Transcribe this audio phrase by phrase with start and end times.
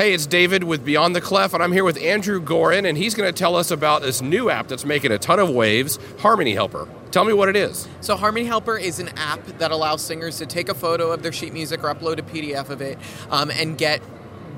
[0.00, 3.12] Hey, it's David with Beyond the Clef, and I'm here with Andrew Gorin, and he's
[3.14, 6.54] going to tell us about this new app that's making a ton of waves, Harmony
[6.54, 6.88] Helper.
[7.10, 7.86] Tell me what it is.
[8.00, 11.32] So, Harmony Helper is an app that allows singers to take a photo of their
[11.32, 12.96] sheet music or upload a PDF of it
[13.30, 14.00] um, and get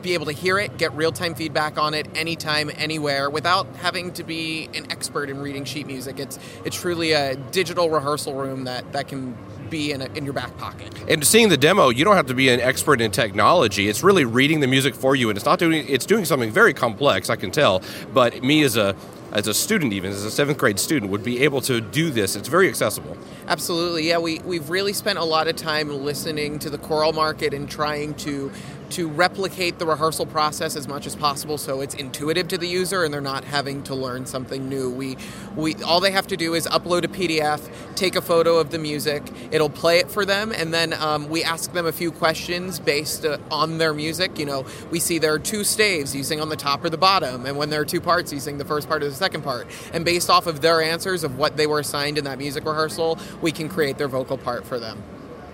[0.00, 4.12] be able to hear it, get real time feedback on it anytime, anywhere, without having
[4.12, 6.20] to be an expert in reading sheet music.
[6.20, 9.36] It's it's truly a digital rehearsal room that, that can
[9.72, 10.92] be in, a, in your back pocket.
[11.08, 13.88] And seeing the demo, you don't have to be an expert in technology.
[13.88, 16.74] It's really reading the music for you, and it's not doing it's doing something very
[16.74, 17.28] complex.
[17.30, 18.94] I can tell, but me as a
[19.32, 22.36] as a student, even as a seventh grade student, would be able to do this.
[22.36, 23.16] It's very accessible.
[23.48, 24.18] Absolutely, yeah.
[24.18, 28.14] We we've really spent a lot of time listening to the choral market and trying
[28.26, 28.52] to
[28.92, 33.04] to replicate the rehearsal process as much as possible so it's intuitive to the user
[33.04, 34.90] and they're not having to learn something new.
[34.90, 35.16] We
[35.56, 37.60] we all they have to do is upload a PDF,
[37.96, 41.42] take a photo of the music, it'll play it for them, and then um, we
[41.42, 44.38] ask them a few questions based uh, on their music.
[44.38, 47.46] You know, we see there are two staves using on the top or the bottom,
[47.46, 49.66] and when there are two parts, using the first part or the second part.
[49.92, 53.18] And based off of their answers of what they were assigned in that music rehearsal,
[53.40, 55.02] we can create their vocal part for them.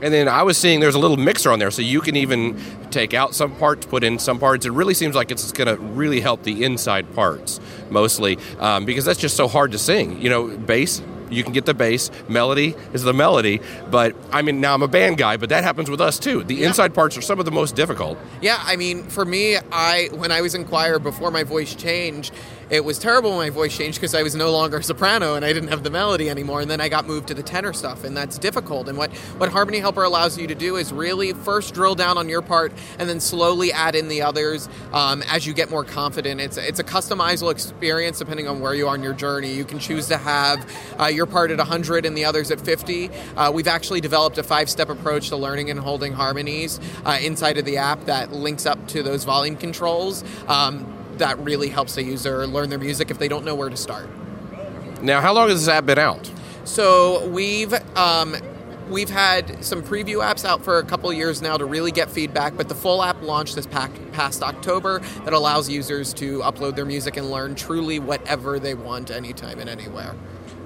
[0.01, 2.57] And then I was seeing there's a little mixer on there, so you can even
[2.91, 4.65] take out some parts, put in some parts.
[4.65, 7.61] It really seems like it's going to really help the inside parts
[7.91, 10.21] mostly um, because that's just so hard to sing.
[10.21, 12.11] You know, bass you can get the bass.
[12.29, 13.61] Melody is the melody.
[13.91, 16.45] But I mean, now I'm a band guy, but that happens with us too.
[16.45, 16.69] The yeah.
[16.69, 18.19] inside parts are some of the most difficult.
[18.41, 22.33] Yeah, I mean, for me, I when I was in choir before my voice changed,
[22.71, 25.45] it was terrible when my voice changed because I was no longer a soprano and
[25.45, 26.61] I didn't have the melody anymore.
[26.61, 28.89] And then I got moved to the tenor stuff, and that's difficult.
[28.89, 32.29] And what what Harmony Helper allows you to do is really first drill down on
[32.29, 36.41] your part and then slowly add in the others um, as you get more confident.
[36.41, 39.55] It's it's a customizable experience depending on where you are in your journey.
[39.55, 40.71] You can choose to have
[41.01, 43.11] uh, your part at 100 and the others at 50.
[43.37, 47.59] Uh, we've actually developed a five step approach to learning and holding harmonies uh, inside
[47.59, 50.25] of the app that links up to those volume controls.
[50.47, 50.87] Um,
[51.19, 54.09] that really helps a user learn their music if they don't know where to start.
[55.03, 56.31] Now, how long has this app been out?
[56.65, 58.37] So we've um,
[58.89, 62.57] we've had some preview apps out for a couple years now to really get feedback,
[62.57, 67.17] but the full app launched this past October that allows users to upload their music
[67.17, 70.15] and learn truly whatever they want anytime and anywhere.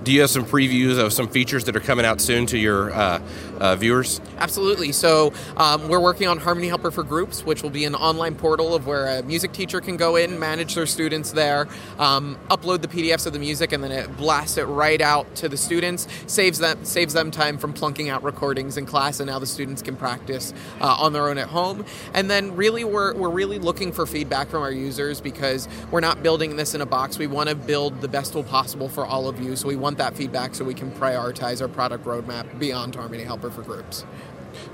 [0.03, 2.93] Do you have some previews of some features that are coming out soon to your
[2.93, 3.23] uh,
[3.61, 4.21] uh, viewers?
[4.39, 4.91] Absolutely.
[4.91, 8.75] So um, we're working on Harmony Helper for Groups, which will be an online portal
[8.75, 11.69] of where a music teacher can go in, manage their students there,
[12.01, 15.49] um, upload the PDFs of the music, and then it blasts it right out to
[15.49, 16.09] the students.
[16.27, 19.83] saves them saves them time from plunking out recordings in class, and now the students
[19.83, 21.85] can practice uh, on their own at home.
[22.13, 26.25] And then really, we're we're really looking for feedback from our users because we're not
[26.25, 27.19] building this in a box.
[27.19, 29.55] We want to build the best tool possible for all of you.
[29.55, 33.25] So we want want that feedback so we can prioritize our product roadmap beyond Harmony
[33.25, 34.05] Helper for groups.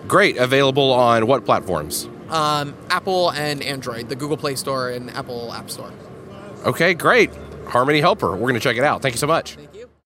[0.07, 0.37] Great.
[0.37, 2.09] Available on what platforms?
[2.29, 5.93] Um, Apple and Android, the Google Play Store and Apple App Store.
[6.65, 7.31] Okay, great.
[7.67, 8.31] Harmony Helper.
[8.31, 9.03] We're going to check it out.
[9.03, 9.57] Thank you so much.